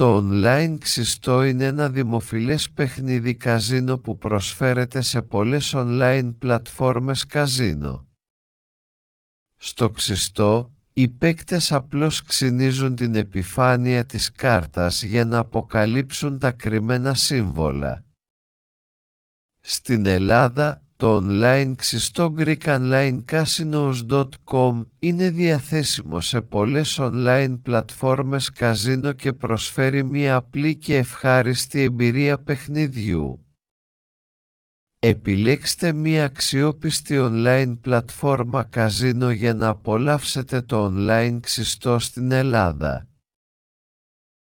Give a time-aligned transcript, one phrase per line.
[0.00, 8.08] Το online ξυστό είναι ένα δημοφιλές παιχνίδι καζίνο που προσφέρεται σε πολλές online πλατφόρμες καζίνο.
[9.56, 17.14] Στο ξυστό, οι παίκτες απλώς ξυνίζουν την επιφάνεια της κάρτας για να αποκαλύψουν τα κρυμμένα
[17.14, 18.04] σύμβολα.
[19.60, 30.04] Στην Ελλάδα, το online ξυστό GreekOnlineCasinos.com είναι διαθέσιμο σε πολλές online πλατφόρμες καζίνο και προσφέρει
[30.04, 33.44] μια απλή και ευχάριστη εμπειρία παιχνιδιού.
[34.98, 43.09] Επιλέξτε μια αξιόπιστη online πλατφόρμα καζίνο για να απολαύσετε το online ξυστό στην Ελλάδα.